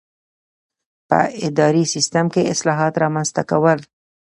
[1.09, 3.79] په اداري سیسټم کې اصلاحات رامنځته کول.